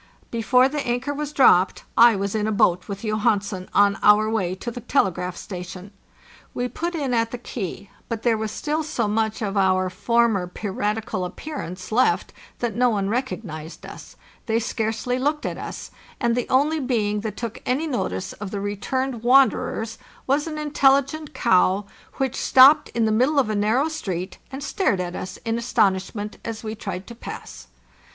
Before 0.31 0.67
the 0.67 0.79
anchor 0.79 1.13
was 1.13 1.31
dropped, 1.31 1.83
I 1.95 2.15
was 2.15 2.33
in 2.33 2.47
a 2.47 2.51
boat 2.51 2.87
with 2.87 3.03
Johansen 3.03 3.69
on 3.71 3.99
our 4.01 4.27
way 4.31 4.55
to 4.55 4.71
the 4.71 4.79
telegraph 4.81 5.37
station. 5.37 5.91
We 6.55 6.69
put 6.69 6.95
in 6.95 7.13
at 7.13 7.29
the 7.29 7.37
quay, 7.37 7.91
but 8.09 8.23
582 8.23 8.23
FARTHEST 8.23 8.23
NORTH 8.23 8.23
there 8.23 8.37
was 8.39 8.51
still 8.87 8.93
so 8.95 9.07
much 9.07 9.41
of 9.43 9.55
our 9.57 9.91
former 9.91 10.47
piratical 10.47 11.23
appearance 11.23 11.91
left 11.91 12.33
that 12.57 12.75
no 12.75 12.89
one 12.89 13.09
recognized 13.11 13.85
us; 13.85 14.15
they 14.47 14.57
scarcely 14.57 15.19
looked 15.19 15.45
at 15.45 15.59
us, 15.59 15.91
and 16.19 16.35
the 16.35 16.49
only 16.49 16.79
being 16.79 17.19
that 17.19 17.37
took 17.37 17.61
any 17.63 17.85
notice 17.85 18.33
of 18.33 18.49
the 18.49 18.59
re 18.59 18.75
turned 18.75 19.21
wanderers 19.21 19.99
was 20.25 20.47
an 20.47 20.57
intelligent 20.57 21.35
cow, 21.35 21.85
which 22.15 22.35
stopped 22.37 22.89
in 22.95 23.05
the 23.05 23.11
middle 23.11 23.37
of 23.37 23.51
a 23.51 23.55
narrow 23.55 23.87
street 23.87 24.39
and 24.51 24.63
stared 24.63 24.99
at 24.99 25.15
us 25.15 25.37
in 25.45 25.59
aston 25.59 25.93
ishment 25.95 26.37
as 26.43 26.63
we 26.63 26.73
tried 26.73 27.05
to 27.05 27.13
pass. 27.13 27.67